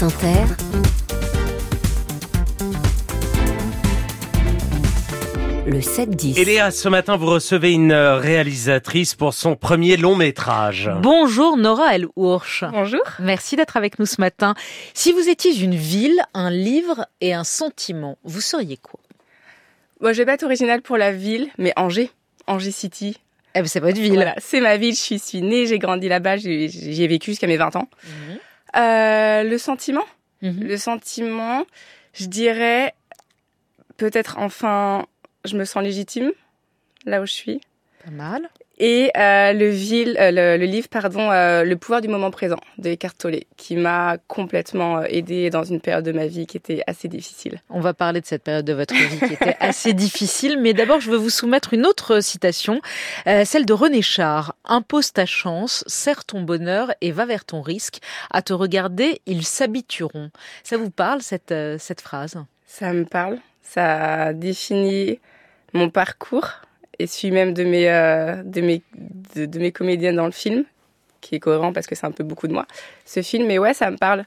[0.00, 0.54] France Inter,
[5.66, 6.38] le 7-10.
[6.38, 10.90] Et Léa, ce matin, vous recevez une euh, réalisatrice pour son premier long métrage.
[11.02, 12.64] Bonjour Nora El Ourch.
[12.72, 13.02] Bonjour.
[13.20, 14.54] Merci d'être avec nous ce matin.
[14.94, 18.98] Si vous étiez une ville, un livre et un sentiment, vous seriez quoi?
[20.00, 22.10] Moi, je vais pas être originale pour la ville, mais Angers.
[22.46, 23.18] Angers City.
[23.54, 24.14] eh ben, C'est votre ville.
[24.14, 27.46] Voilà, c'est ma ville, je suis née, j'ai grandi là-bas, j'ai- j'y ai vécu jusqu'à
[27.46, 27.86] mes 20 ans.
[28.76, 30.04] Euh, le sentiment
[30.42, 30.64] Mhm.
[30.64, 31.66] Le sentiment,
[32.14, 32.94] je dirais
[33.96, 35.06] peut-être enfin,
[35.44, 36.32] je me sens légitime
[37.04, 37.60] là où je suis.
[38.04, 38.48] Pas mal.
[38.82, 42.56] Et euh, le, ville, euh, le, le livre, pardon, euh, Le pouvoir du moment présent
[42.78, 46.56] de Eckhart Tolle, qui m'a complètement euh, aidée dans une période de ma vie qui
[46.56, 47.60] était assez difficile.
[47.68, 50.98] On va parler de cette période de votre vie qui était assez difficile, mais d'abord
[50.98, 52.80] je veux vous soumettre une autre citation,
[53.26, 54.54] euh, celle de René Char.
[54.64, 57.98] Impose ta chance, serre ton bonheur et va vers ton risque.
[58.30, 60.30] À te regarder, ils s'habitueront.
[60.64, 62.42] Ça vous parle cette, euh, cette phrase?
[62.64, 65.20] Ça me parle, ça définit
[65.74, 66.62] mon parcours
[67.00, 68.82] et celui même de mes, euh, de, mes,
[69.34, 70.64] de, de mes comédiennes dans le film,
[71.20, 72.66] qui est cohérent parce que c'est un peu beaucoup de moi.
[73.06, 74.24] Ce film, mais ouais, ça me parle.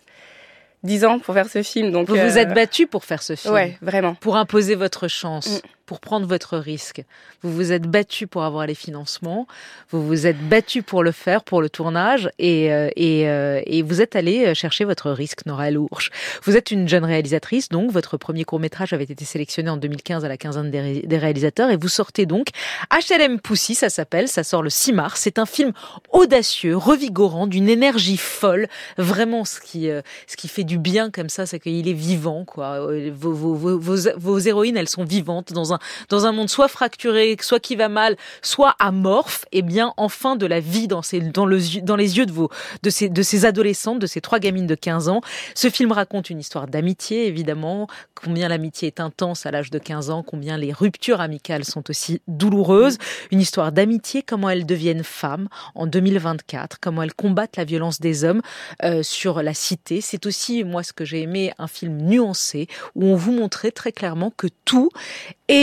[0.83, 2.09] Dix ans pour faire ce film, donc...
[2.09, 3.53] Vous vous euh, êtes battu pour faire ce film.
[3.53, 4.15] Ouais, vraiment.
[4.15, 5.67] pour imposer votre chance, Mm.
[5.86, 7.03] Pour prendre votre risque.
[7.42, 9.48] Vous vous êtes battu pour avoir les financements,
[9.92, 14.16] vous vous êtes battu pour le faire, pour le tournage, et, euh, euh, vous êtes
[14.16, 16.09] allé chercher votre risque, Nora Lourche.
[16.44, 20.28] Vous êtes une jeune réalisatrice, donc votre premier court-métrage avait été sélectionné en 2015 à
[20.30, 22.48] la quinzaine des, ré- des réalisateurs, et vous sortez donc
[22.92, 25.20] HLM Poussy, ça s'appelle, ça sort le 6 mars.
[25.22, 25.73] C'est un film
[26.11, 28.67] audacieux, revigorant, d'une énergie folle.
[28.98, 32.45] Vraiment, ce qui, euh, ce qui fait du bien comme ça, c'est qu'il est vivant,
[32.45, 32.88] quoi.
[32.89, 35.72] Euh, vos, vos héroïnes, elles sont vivantes dans un,
[36.09, 39.45] dans un monde soit fracturé, soit qui va mal, soit amorphe.
[39.52, 41.02] Et bien, enfin, de la vie dans,
[41.45, 45.21] les yeux de ces, adolescentes, de ces trois gamines de 15 ans.
[45.55, 47.88] Ce film raconte une histoire d'amitié, évidemment.
[48.15, 52.21] Combien l'amitié est intense à l'âge de 15 ans, combien les ruptures amicales sont aussi
[52.27, 52.98] douloureuses.
[53.31, 58.23] Une histoire d'amitié, comment elles deviennent femmes en 2024, comment elles combattent la violence des
[58.23, 58.42] hommes
[58.83, 60.02] euh, sur la cité.
[60.02, 63.92] C'est aussi, moi, ce que j'ai aimé, un film nuancé où on vous montrait très
[63.92, 64.89] clairement que tout,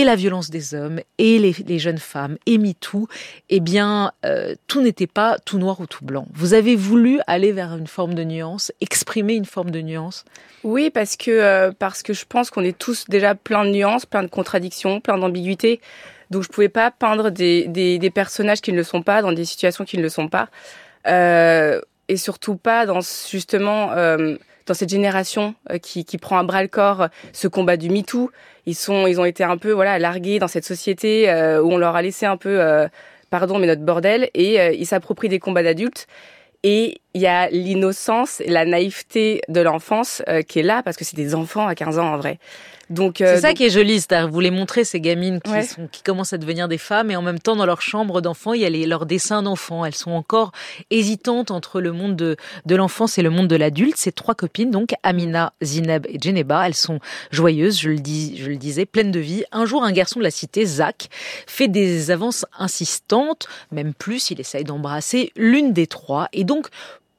[0.00, 3.06] et la violence des hommes, et les, jeunes femmes, et MeToo,
[3.50, 6.26] eh bien, euh, tout n'était pas tout noir ou tout blanc.
[6.32, 10.24] Vous avez voulu aller vers une forme de nuance, exprimer une forme de nuance.
[10.64, 14.06] Oui, parce que, euh, parce que je pense qu'on est tous déjà plein de nuances,
[14.06, 15.80] plein de contradictions, plein d'ambiguïtés.
[16.30, 19.44] Donc je pouvais pas peindre des, des, personnages qui ne le sont pas, dans des
[19.44, 20.48] situations qui ne le sont pas.
[21.06, 23.90] Euh, et surtout pas dans justement
[24.66, 28.30] dans cette génération euh, qui, qui prend à bras le corps ce combat du MeToo.
[28.66, 31.78] Ils sont ils ont été un peu voilà largués dans cette société euh, où on
[31.78, 32.88] leur a laissé un peu euh,
[33.30, 36.06] pardon mais notre bordel et euh, ils s'approprient des combats d'adultes.
[36.62, 41.04] Et il y a l'innocence, la naïveté de l'enfance euh, qui est là parce que
[41.04, 42.38] c'est des enfants à 15 ans en vrai.
[42.88, 45.50] Donc euh, C'est ça donc- qui est joli, c'est-à-dire vous les montrez ces gamines qui,
[45.52, 45.62] Ouais.
[45.62, 48.52] sont, qui commencent à devenir des femmes et en même temps dans leur chambre d'enfants
[48.52, 49.84] il y a les, leurs dessins d'enfants.
[49.84, 50.50] Elles sont encore
[50.90, 53.96] hésitantes entre le monde de, de l'enfance et le monde de l'adulte.
[53.96, 56.98] Ces trois copines donc Amina, Zineb et Djeneba, elles sont
[57.30, 59.44] joyeuses, je le dis, je le disais, pleines de vie.
[59.52, 61.08] Un jour un garçon de la cité, Zach,
[61.46, 66.66] fait des avances insistantes, même plus, il essaye d'embrasser l'une des trois et donc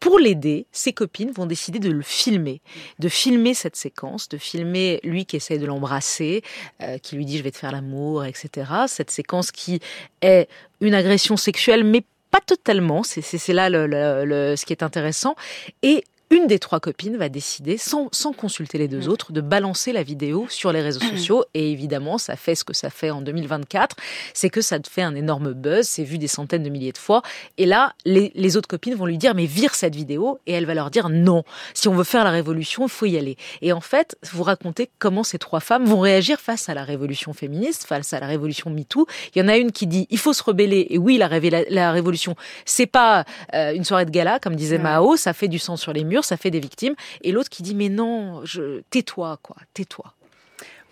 [0.01, 2.59] pour l'aider, ses copines vont décider de le filmer,
[2.97, 6.41] de filmer cette séquence, de filmer lui qui essaye de l'embrasser,
[6.81, 8.71] euh, qui lui dit je vais te faire l'amour, etc.
[8.87, 9.79] Cette séquence qui
[10.23, 10.49] est
[10.81, 13.03] une agression sexuelle, mais pas totalement.
[13.03, 13.21] C'est
[13.53, 15.35] là ce qui est intéressant.
[15.83, 19.91] Et une des trois copines va décider, sans, sans consulter les deux autres, de balancer
[19.91, 21.43] la vidéo sur les réseaux sociaux.
[21.53, 23.95] Et évidemment, ça fait ce que ça fait en 2024,
[24.33, 26.97] c'est que ça te fait un énorme buzz, c'est vu des centaines de milliers de
[26.97, 27.21] fois.
[27.57, 30.65] Et là, les, les autres copines vont lui dire, mais vire cette vidéo, et elle
[30.65, 31.43] va leur dire, non,
[31.73, 33.35] si on veut faire la révolution, il faut y aller.
[33.61, 37.33] Et en fait, vous racontez comment ces trois femmes vont réagir face à la révolution
[37.33, 39.05] féministe, face à la révolution MeToo.
[39.35, 41.65] Il y en a une qui dit, il faut se rebeller, et oui, la, révéla-
[41.69, 44.77] la révolution, c'est pas euh, une soirée de gala, comme disait.
[44.77, 46.95] Mao, ça fait du sang sur les murs, ça fait des victimes.
[47.23, 48.43] Et l'autre qui dit, mais non,
[48.89, 50.13] tais-toi, quoi, tais-toi.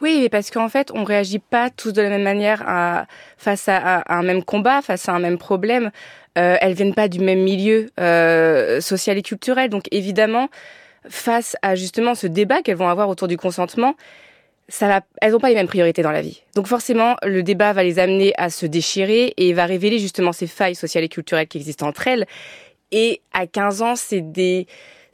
[0.02, 2.64] Oui, parce qu'en fait, on réagit pas tous de la même manière
[3.38, 5.92] face à, à un même combat, face à un même problème.
[6.38, 10.48] Euh, elles viennent pas du même milieu euh, social et culturel, donc évidemment,
[11.10, 13.96] face à justement ce débat qu'elles vont avoir autour du consentement,
[14.68, 16.44] ça va, elles n'ont pas les mêmes priorités dans la vie.
[16.56, 20.46] Donc forcément, le débat va les amener à se déchirer et va révéler justement ces
[20.48, 22.28] failles sociales et culturelles qui existent entre elles.
[22.92, 24.68] Et à 15 ans, c'est des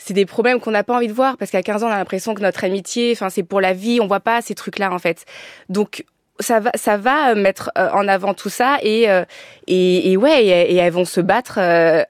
[0.05, 1.97] c'est des problèmes qu'on n'a pas envie de voir parce qu'à 15 ans, on a
[1.97, 4.99] l'impression que notre amitié, enfin, c'est pour la vie, on voit pas ces trucs-là en
[4.99, 5.25] fait.
[5.67, 6.05] Donc
[6.39, 9.25] ça va, ça va mettre euh, en avant tout ça et euh,
[9.65, 12.03] et, et ouais, et, elles vont se battre euh,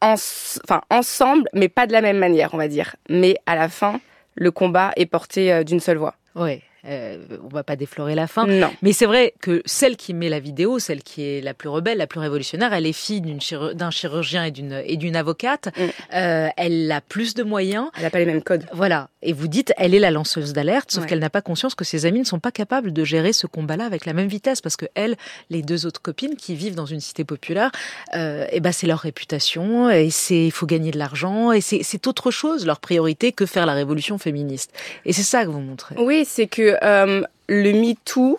[0.00, 2.96] enfin ensemble, mais pas de la même manière, on va dire.
[3.10, 4.00] Mais à la fin,
[4.34, 6.14] le combat est porté euh, d'une seule voix.
[6.34, 6.62] Oui.
[6.86, 8.46] Euh, on va pas déflorer la fin.
[8.46, 8.70] Non.
[8.82, 11.98] Mais c'est vrai que celle qui met la vidéo, celle qui est la plus rebelle,
[11.98, 15.68] la plus révolutionnaire, elle est fille d'un chirurgien et d'une et d'une avocate.
[15.76, 15.82] Mm.
[16.14, 17.88] Euh, elle a plus de moyens.
[17.96, 18.66] Elle n'a pas les mêmes codes.
[18.72, 19.08] Voilà.
[19.22, 22.04] Et vous dites, elle est la lanceuse d'alerte, sauf qu'elle n'a pas conscience que ses
[22.04, 24.86] amis ne sont pas capables de gérer ce combat-là avec la même vitesse, parce que
[24.94, 25.16] elle,
[25.48, 27.70] les deux autres copines qui vivent dans une cité populaire,
[28.14, 31.62] euh, et eh ben c'est leur réputation, et c'est il faut gagner de l'argent, et
[31.62, 34.72] c'est autre chose leur priorité que faire la révolution féministe.
[35.06, 35.94] Et c'est ça que vous montrez.
[35.98, 38.38] Oui, c'est que euh, le MeToo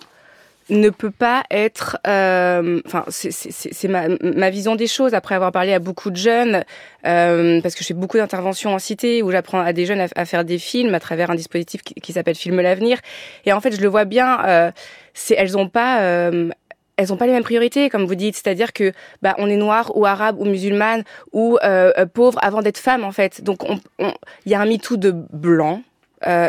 [0.69, 1.97] ne peut pas être.
[2.07, 6.63] Euh, c'est ma, vision des choses après avoir parlé à beaucoup de jeunes,
[7.05, 10.25] euh, parce que je fais beaucoup d'interventions en cité où j'apprends à des jeunes à,
[10.25, 12.97] faire des films à travers un dispositif qui, s'appelle Film l'avenir.
[13.45, 14.73] Et en fait, je le vois bien.
[15.29, 16.31] Elles ont pas.
[16.97, 19.91] Elles ont pas les mêmes priorités, comme vous dites, c'est-à-dire que bah on est noir
[19.97, 21.03] ou arabe ou musulmane
[21.33, 21.57] ou
[22.13, 23.43] pauvre avant d'être femme en fait.
[23.43, 23.63] Donc
[23.99, 25.81] il y a un MeToo de blanc,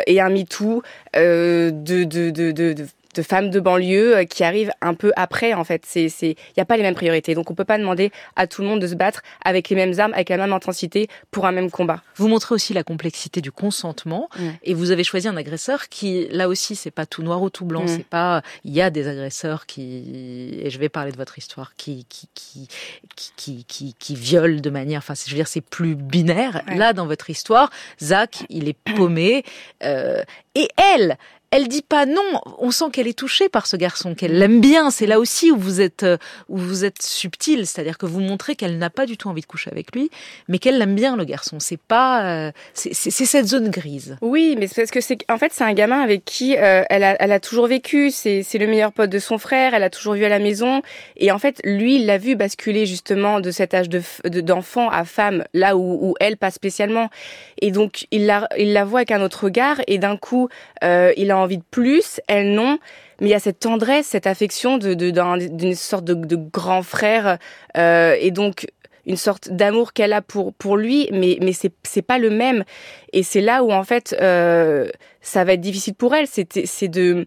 [0.07, 0.81] et un MeToo
[1.15, 2.85] euh, de, de, de, de,
[3.17, 5.83] de femmes de banlieue euh, qui arrivent un peu après en fait.
[5.85, 7.33] C'est c'est il y a pas les mêmes priorités.
[7.35, 9.99] Donc on peut pas demander à tout le monde de se battre avec les mêmes
[9.99, 12.01] armes, avec la même intensité pour un même combat.
[12.15, 14.29] Vous montrez aussi la complexité du consentement
[14.63, 17.65] et vous avez choisi un agresseur qui là aussi c'est pas tout noir ou tout
[17.65, 21.37] blanc, c'est pas il y a des agresseurs qui et je vais parler de votre
[21.37, 22.67] histoire qui qui qui
[23.35, 26.61] qui qui, qui, violent de manière enfin je veux dire c'est plus binaire.
[26.67, 27.69] Là dans votre histoire,
[28.01, 29.43] Zach, il est paumé
[29.83, 30.23] euh,
[30.55, 31.17] et elle
[31.51, 32.41] elle dit pas non.
[32.59, 34.91] On sent qu'elle est touchée par ce garçon, qu'elle l'aime bien.
[34.91, 36.17] C'est là aussi où vous êtes euh,
[36.49, 39.45] où vous êtes subtil, c'est-à-dire que vous montrez qu'elle n'a pas du tout envie de
[39.45, 40.09] coucher avec lui,
[40.49, 41.59] mais qu'elle l'aime bien le garçon.
[41.59, 44.17] C'est pas euh, c'est cette zone grise.
[44.21, 47.15] Oui, mais parce que c'est en fait c'est un gamin avec qui euh, elle a
[47.21, 48.11] elle a toujours vécu.
[48.11, 49.73] C'est le meilleur pote de son frère.
[49.73, 50.81] Elle a toujours vu à la maison
[51.15, 54.01] et en fait lui il l'a vu basculer justement de cet âge de
[54.41, 57.09] d'enfant à femme là où où elle pas spécialement
[57.61, 60.49] et donc il la il la voit avec un autre regard et d'un coup
[60.81, 62.79] il a envie de plus, elles non.
[63.19, 67.39] Mais il y a cette tendresse, cette affection de d'une sorte de, grand frère
[67.77, 68.67] euh, et donc
[69.07, 72.63] une sorte d'amour qu'elle a pour pour lui, mais mais c'est pas le même.
[73.13, 74.87] Et c'est là où en fait euh,
[75.21, 76.27] ça va être difficile pour elle.
[76.27, 77.25] C'est c'est de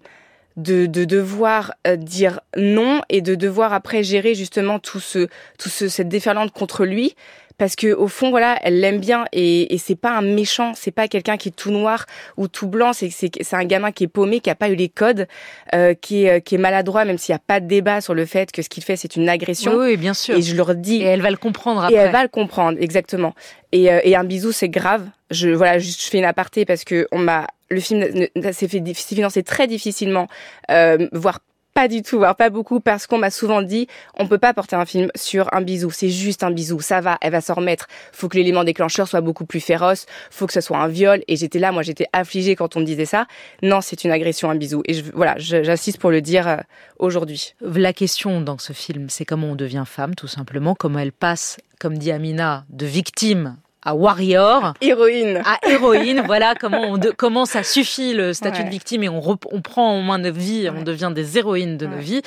[0.57, 5.29] de, de devoir euh, dire non et de devoir après gérer justement tout ce
[5.59, 7.15] tout ce cette déferlante contre lui
[7.61, 10.91] parce que au fond voilà elle l'aime bien et, et c'est pas un méchant c'est
[10.91, 12.07] pas quelqu'un qui est tout noir
[12.39, 14.75] ou tout blanc c'est c'est c'est un gamin qui est paumé qui a pas eu
[14.75, 15.29] les codes
[15.75, 18.25] euh, qui est qui est maladroit même s'il y a pas de débat sur le
[18.25, 19.75] fait que ce qu'il fait c'est une agression.
[19.77, 20.37] Oui, bien sûr.
[20.37, 22.79] Et je leur dis et elle va le comprendre après et elle va le comprendre
[22.81, 23.35] exactement.
[23.73, 25.07] Et, euh, et un bisou c'est grave.
[25.31, 28.05] Je voilà juste je fais une aparté parce que on m'a le film
[28.53, 30.27] s'est fait financer très difficilement
[30.71, 31.41] euh, voire
[31.81, 33.87] pas du tout, voire pas beaucoup, parce qu'on m'a souvent dit,
[34.19, 35.91] on peut pas porter un film sur un bisou.
[35.91, 36.79] C'est juste un bisou.
[36.81, 37.87] Ça va, elle va s'en remettre.
[38.13, 40.05] Faut que l'élément déclencheur soit beaucoup plus féroce.
[40.31, 41.23] Faut que ce soit un viol.
[41.27, 43.27] Et j'étais là, moi, j'étais affligée quand on me disait ça.
[43.63, 44.83] Non, c'est une agression, un bisou.
[44.85, 46.57] Et voilà, j'insiste pour le dire euh,
[46.99, 47.55] aujourd'hui.
[47.63, 50.75] La question dans ce film, c'est comment on devient femme, tout simplement.
[50.75, 56.23] Comment elle passe, comme dit Amina, de victime à warrior, héroïne, à héroïne.
[56.27, 60.03] voilà comment on comment ça suffit le statut de victime et on, on prend en
[60.03, 62.23] main notre vie, on devient des héroïnes de nos vies.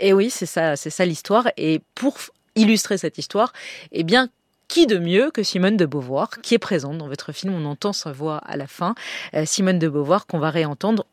[0.00, 1.48] Et oui, c'est ça, c'est ça l'histoire.
[1.56, 2.16] Et pour
[2.56, 3.52] illustrer cette histoire,
[3.92, 4.28] eh bien,
[4.68, 7.54] qui de mieux que Simone de Beauvoir, qui est présente dans votre film.
[7.54, 8.94] On entend sa voix à la fin.
[9.34, 11.06] Euh, Simone de Beauvoir, qu'on va réentendre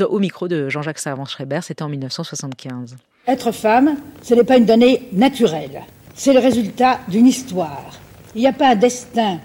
[0.00, 1.60] au micro de Jean-Jacques Servan-Schreiber.
[1.62, 2.96] C'était en 1975.
[3.26, 5.82] Être femme, ce n'est pas une donnée naturelle.
[6.14, 8.01] C'est le résultat d'une histoire
[8.34, 9.38] il n'y a pas un destin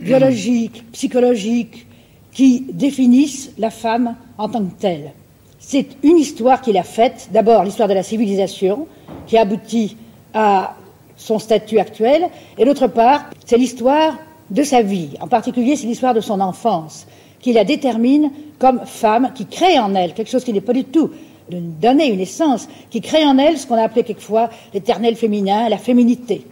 [0.00, 1.86] biologique, psychologique
[2.32, 5.12] qui définisse la femme en tant que telle.
[5.58, 8.86] C'est une histoire qu'il a faite, d'abord l'histoire de la civilisation,
[9.26, 9.96] qui aboutit
[10.32, 10.74] à
[11.16, 14.16] son statut actuel, et d'autre part, c'est l'histoire
[14.50, 17.06] de sa vie, en particulier c'est l'histoire de son enfance,
[17.40, 20.84] qui la détermine comme femme, qui crée en elle quelque chose qui n'est pas du
[20.84, 21.10] tout
[21.50, 25.68] de donner une essence, qui crée en elle ce qu'on a appelé quelquefois l'éternel féminin,
[25.68, 26.46] la féminité.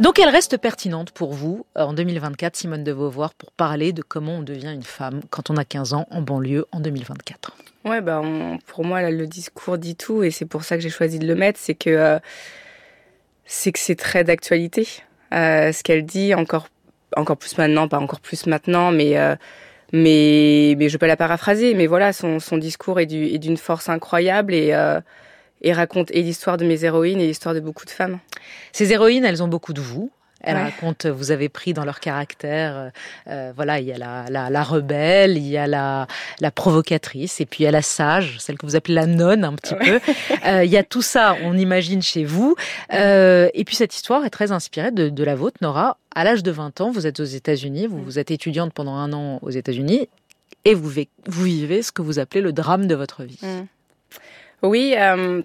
[0.00, 4.02] Donc elle reste pertinente pour vous euh, en 2024, Simone de Beauvoir, pour parler de
[4.02, 7.56] comment on devient une femme quand on a 15 ans en banlieue en 2024.
[7.84, 8.20] Ouais, bah
[8.66, 11.36] pour moi le discours dit tout et c'est pour ça que j'ai choisi de le
[11.36, 12.18] mettre, c'est que euh,
[13.44, 14.88] c'est très d'actualité.
[15.32, 16.68] Euh, ce qu'elle dit encore
[17.16, 19.16] encore plus maintenant, pas encore plus maintenant, mais
[19.92, 24.54] mais mais je peux la paraphraser, mais voilà son, son discours est d'une force incroyable
[24.54, 24.72] et
[25.64, 28.20] et raconte et l'histoire de mes héroïnes et l'histoire de beaucoup de femmes.
[28.72, 30.10] Ces héroïnes, elles ont beaucoup de vous.
[30.46, 32.90] Elle raconte, vous avez pris dans leur caractère,
[33.28, 36.06] euh, voilà, il y a la, la, la, rebelle, il y a la,
[36.38, 39.42] la provocatrice, et puis il y a la sage, celle que vous appelez la nonne
[39.42, 40.00] un petit peu.
[40.62, 42.56] il y a tout ça, on imagine chez vous.
[42.90, 45.96] et puis cette histoire est très inspirée de, de la vôtre, Nora.
[46.14, 49.14] À l'âge de 20 ans, vous êtes aux États-Unis, vous, vous êtes étudiante pendant un
[49.14, 50.10] an aux États-Unis,
[50.66, 50.90] et vous,
[51.26, 53.40] vous vivez ce que vous appelez le drame de votre vie.
[53.42, 53.66] Mm.
[54.64, 55.42] Oui, euh,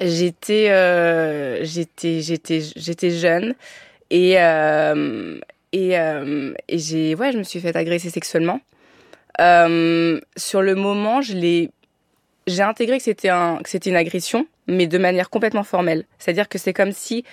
[0.00, 3.54] j'étais, euh, j'étais, j'étais, j'étais jeune
[4.10, 5.38] et euh,
[5.74, 8.60] euh, et j'ai, ouais, je me suis fait agresser sexuellement.
[9.38, 11.70] Sur le moment, je l'ai,
[12.46, 16.04] j'ai intégré que c'était un, que c'était une agression, mais de manière complètement formelle.
[16.18, 17.24] C'est-à-dire que c'est comme si,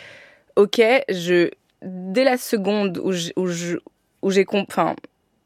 [0.56, 1.50] ok, je,
[1.82, 3.78] dès la seconde où où je,
[4.22, 4.96] où j'ai, enfin,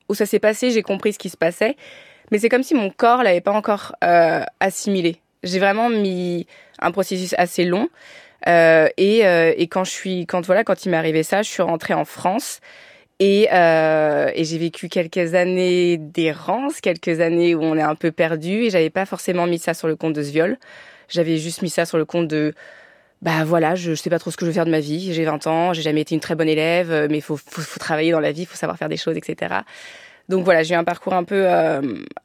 [0.10, 1.78] où ça s'est passé, j'ai compris ce qui se passait.
[2.32, 3.96] Mais c'est comme si mon corps l'avait pas encore
[4.60, 5.18] assimilé.
[5.44, 6.46] J'ai vraiment mis
[6.82, 7.90] un processus assez long.
[8.48, 11.50] Euh, et, euh, et quand je suis, quand voilà, quand il m'est arrivé ça, je
[11.50, 12.60] suis rentrée en France
[13.20, 18.12] et, euh, et j'ai vécu quelques années d'errance, quelques années où on est un peu
[18.12, 20.58] perdu et j'avais pas forcément mis ça sur le compte de ce viol.
[21.08, 22.54] J'avais juste mis ça sur le compte de
[23.22, 25.14] bah voilà, je, je sais pas trop ce que je veux faire de ma vie.
[25.14, 27.80] J'ai 20 ans, j'ai jamais été une très bonne élève, mais il faut, faut, faut,
[27.80, 29.62] travailler dans la vie, faut savoir faire des choses, etc.
[30.28, 31.82] Donc voilà, j'ai eu un parcours un peu, euh,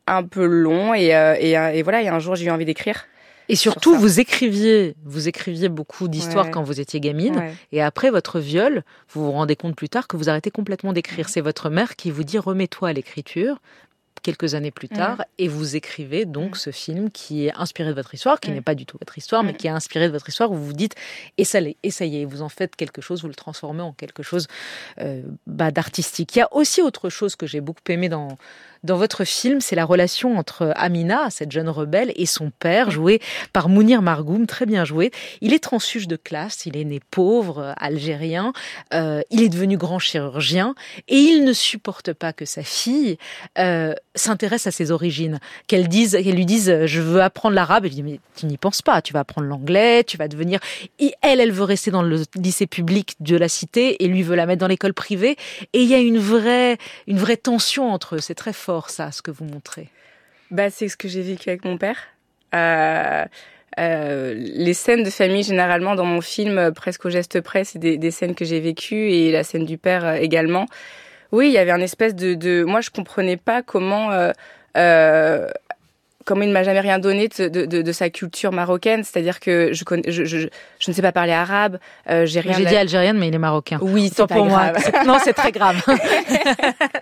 [0.06, 3.04] un peu long et, euh, et, et, voilà, et un jour j'ai eu envie d'écrire.
[3.48, 6.50] Et surtout, sur vous écriviez, vous écriviez beaucoup d'histoires ouais.
[6.50, 7.36] quand vous étiez gamine.
[7.36, 7.54] Ouais.
[7.72, 11.28] Et après votre viol, vous vous rendez compte plus tard que vous arrêtez complètement d'écrire.
[11.28, 13.60] C'est votre mère qui vous dit remets-toi à l'écriture
[14.26, 15.24] quelques années plus tard, mmh.
[15.38, 16.58] et vous écrivez donc mmh.
[16.58, 18.54] ce film qui est inspiré de votre histoire, qui mmh.
[18.54, 20.66] n'est pas du tout votre histoire, mais qui est inspiré de votre histoire, où vous
[20.66, 20.96] vous dites,
[21.38, 24.48] essayez, essayez, vous en faites quelque chose, vous le transformez en quelque chose
[24.98, 26.34] euh, bah, d'artistique.
[26.34, 28.36] Il y a aussi autre chose que j'ai beaucoup aimé dans,
[28.86, 33.20] dans votre film, c'est la relation entre Amina, cette jeune rebelle, et son père, joué
[33.52, 35.10] par Mounir Margoum, très bien joué.
[35.40, 38.52] Il est transfuge de classe, il est né pauvre, algérien,
[38.94, 40.74] euh, il est devenu grand chirurgien,
[41.08, 43.18] et il ne supporte pas que sa fille
[43.58, 47.84] euh, s'intéresse à ses origines, qu'elle dise, qu'elle lui dise, je veux apprendre l'arabe.
[47.86, 50.60] Elle dit, mais tu n'y penses pas, tu vas apprendre l'anglais, tu vas devenir.
[51.00, 54.36] Et elle, elle veut rester dans le lycée public de la cité, et lui veut
[54.36, 55.36] la mettre dans l'école privée.
[55.72, 56.78] Et il y a une vraie,
[57.08, 58.20] une vraie tension entre eux.
[58.20, 59.88] C'est très fort ça, ce que vous montrez?
[60.50, 61.98] Bah, c'est ce que j'ai vécu avec mon père.
[62.54, 63.24] Euh...
[63.78, 67.98] Euh, les scènes de famille, généralement, dans mon film, presque au geste près, c'est des,
[67.98, 70.66] des, scènes que j'ai vécues et la scène du père euh, également.
[71.32, 72.64] Oui, il y avait un espèce de, de...
[72.64, 74.32] moi je comprenais pas comment euh,
[74.76, 75.48] euh,
[76.24, 79.38] comment il ne m'a jamais rien donné de, de, de, de sa culture marocaine, c'est-à-dire
[79.38, 81.78] que je, connais, je, je, je, ne sais pas parler arabe,
[82.10, 82.52] euh, j'ai rien.
[82.52, 83.78] J'ai dit algérienne, mais il est marocain.
[83.80, 84.76] Oui, c'est pour grave.
[84.92, 85.04] moi.
[85.04, 85.80] non, c'est très grave.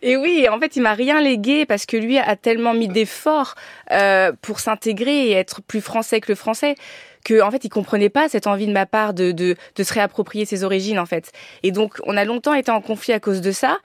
[0.00, 3.54] et oui, en fait, il m'a rien légué parce que lui a tellement mis d'efforts
[3.90, 6.76] euh, pour s'intégrer et être plus français que le français
[7.24, 9.94] que en fait il comprenait pas cette envie de ma part de, de, de se
[9.94, 11.30] réapproprier ses origines en fait
[11.62, 13.78] et donc on a longtemps été en conflit à cause de ça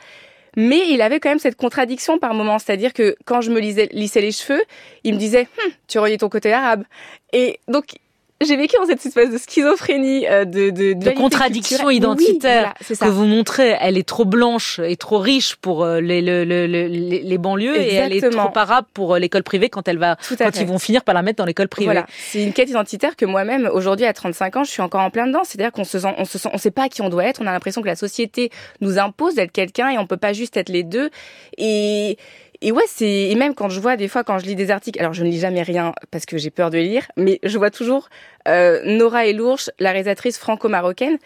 [0.58, 3.90] mais il avait quand même cette contradiction par moment, c'est-à-dire que quand je me lisais,
[3.92, 4.64] lissais les cheveux,
[5.04, 6.84] il me disait hm, "Tu reliais ton côté arabe."
[7.32, 7.98] Et donc
[8.46, 12.96] j'ai vécu dans cette espèce de schizophrénie euh, de, de, de, de contradiction identitaire oui,
[12.96, 13.76] voilà, que vous montrez.
[13.80, 17.92] Elle est trop blanche et trop riche pour euh, les, les, les, les banlieues Exactement.
[17.92, 20.62] et elle est trop arabe pour euh, l'école privée quand elle va quand fait.
[20.62, 21.88] ils vont finir par la mettre dans l'école privée.
[21.88, 22.06] Voilà.
[22.30, 25.26] C'est une quête identitaire que moi-même aujourd'hui à 35 ans, je suis encore en plein
[25.26, 25.44] dedans.
[25.44, 27.42] C'est-à-dire qu'on se sent, on se sent, on sait pas qui on doit être.
[27.42, 28.52] On a l'impression que la société
[28.82, 31.10] nous impose d'être quelqu'un et on peut pas juste être les deux.
[31.58, 32.18] Et
[32.62, 35.00] et ouais, c'est et même quand je vois des fois quand je lis des articles,
[35.00, 37.72] alors je ne lis jamais rien parce que j'ai peur de lire, mais je vois
[37.72, 38.10] toujours
[38.48, 41.18] euh, Nora Elourche, la réalisatrice franco-marocaine.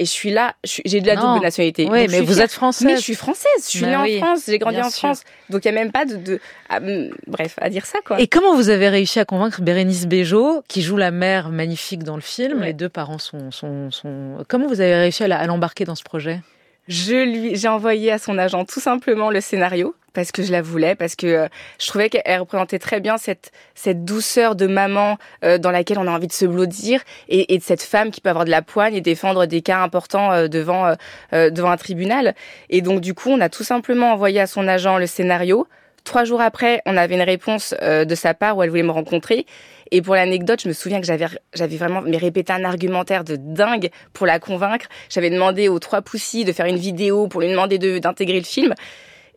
[0.00, 1.32] Et je suis là, j'ai de la non.
[1.32, 1.88] double nationalité.
[1.90, 2.44] Oui, mais vous fière.
[2.44, 2.86] êtes française.
[2.86, 3.48] Mais je suis française.
[3.64, 4.44] Je suis bah née oui, en France.
[4.46, 5.08] J'ai grandi en sûr.
[5.08, 5.24] France.
[5.50, 6.78] Donc il y a même pas de, de à,
[7.26, 8.20] bref, à dire ça quoi.
[8.20, 12.14] Et comment vous avez réussi à convaincre Bérénice Bejo, qui joue la mère magnifique dans
[12.14, 12.66] le film ouais.
[12.66, 14.44] Les deux parents sont, sont, sont.
[14.46, 16.42] Comment vous avez réussi à l'embarquer dans ce projet?
[16.88, 20.62] Je lui, j'ai envoyé à son agent tout simplement le scénario parce que je la
[20.62, 25.18] voulais, parce que euh, je trouvais qu'elle représentait très bien cette cette douceur de maman
[25.44, 28.20] euh, dans laquelle on a envie de se blottir et, et, de cette femme qui
[28.20, 30.94] peut avoir de la poigne et défendre des cas importants euh, devant
[31.32, 32.34] devant un tribunal.
[32.70, 35.68] Et donc du coup, on a tout simplement envoyé à son agent le scénario.
[36.08, 39.44] Trois jours après, on avait une réponse de sa part où elle voulait me rencontrer.
[39.90, 43.36] Et pour l'anecdote, je me souviens que j'avais j'avais vraiment mais répété un argumentaire de
[43.36, 44.86] dingue pour la convaincre.
[45.10, 48.46] J'avais demandé aux trois poussis de faire une vidéo pour lui demander de d'intégrer le
[48.46, 48.72] film.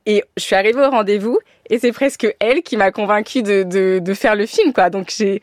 [0.05, 3.99] Et je suis arrivée au rendez-vous et c'est presque elle qui m'a convaincue de, de,
[3.99, 4.89] de, faire le film, quoi.
[4.89, 5.41] Donc j'ai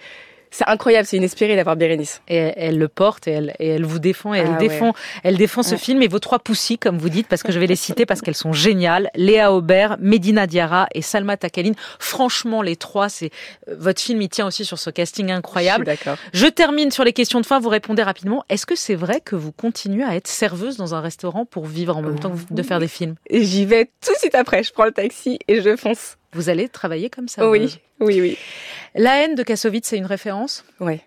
[0.51, 2.23] C'est incroyable, c'est inespéré d'avoir Bérénice.
[2.29, 5.37] Et elle le porte et elle, et elle vous défend et elle Ah défend, elle
[5.37, 5.79] défend ce Ouais.
[5.79, 8.21] film et vos trois poussis, comme vous dites, parce que je vais les citer parce
[8.21, 9.11] qu'elles sont géniales.
[9.15, 11.75] Léa Aubert, Medina Diarra et Salma Takaline.
[11.99, 13.31] Franchement, les trois, c'est,
[13.69, 15.87] euh, votre film, il tient aussi sur ce casting incroyable.
[16.05, 16.11] Je.
[16.33, 17.61] Je termine sur les questions de fin.
[17.61, 18.45] Vous répondez rapidement.
[18.49, 21.97] Est-ce que c'est vrai que vous continuez à être serveuse dans un restaurant pour vivre
[21.97, 23.15] en même temps que de faire des films?
[23.31, 24.63] J'y vais tout de suite après.
[24.63, 26.18] Je prends le taxi et je fonce.
[26.33, 28.39] Vous allez travailler comme ça oui, oui, oui.
[28.95, 31.01] La haine de Kassovitz, c'est une référence Oui,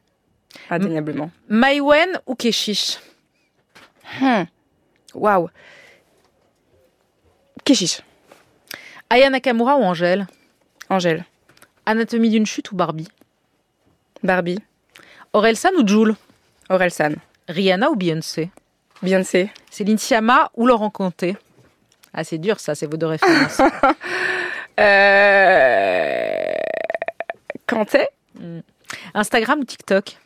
[0.70, 1.32] indéniablement.
[1.50, 2.98] Maïwen ou Keshish
[4.20, 4.44] Hmm.
[5.14, 5.48] Waouh.
[7.64, 8.02] Keshish.
[9.10, 10.28] Aya Nakamura ou Angèle
[10.90, 11.26] Angèle.
[11.86, 13.08] Anatomie d'une chute ou Barbie
[14.24, 14.60] Barbie.
[15.34, 16.16] Orelsan ou Jules
[16.70, 17.14] Orelsan.
[17.48, 18.50] Rihanna ou Beyoncé
[19.02, 19.50] Beyoncé.
[19.70, 21.38] Céline Sciamma ou Laurent Conté
[22.14, 23.62] Ah, c'est dur ça, c'est vos deux références.
[24.80, 26.54] Euh...
[27.68, 28.08] Kanté.
[29.14, 30.18] Instagram ou TikTok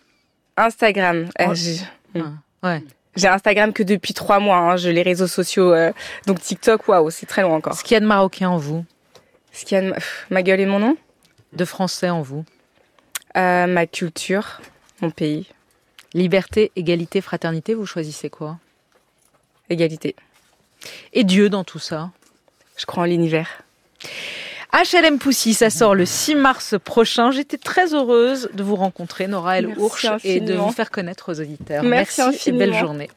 [0.58, 1.30] Instagram.
[1.40, 1.54] Euh, Oh.
[1.54, 1.80] j'ai-
[2.64, 2.82] Ouais.
[3.16, 4.58] J'ai Instagram que depuis trois mois.
[4.58, 4.78] Hein.
[4.78, 5.74] Je les réseaux sociaux.
[5.74, 5.92] euh,
[6.28, 7.76] Donc TikTok, waouh, c'est très loin encore.
[7.76, 8.86] Ce qu'il y a de marocain en vous
[9.52, 9.92] Ce qu'il y a de.
[9.94, 10.98] Pff, ma gueule et mon nom.
[11.54, 12.44] De français en vous
[13.38, 14.62] Euh, ma culture,
[15.02, 15.50] mon pays,
[16.14, 18.58] Liberté, égalité, fraternité, vous choisissez quoi
[19.70, 20.16] égalité.
[21.14, 22.12] Et Dieu dans tout ça
[22.78, 23.64] Je crois en l'univers.
[24.74, 27.32] HLM Poussy, ça sort le 6 mars prochain.
[27.32, 31.40] J'étais très heureuse de vous rencontrer, Nora El Merci et de vous faire connaître aux
[31.40, 31.84] auditeurs.
[31.84, 33.10] Merci et belle journée.